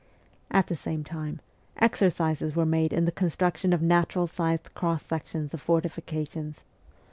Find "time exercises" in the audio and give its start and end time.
1.03-2.55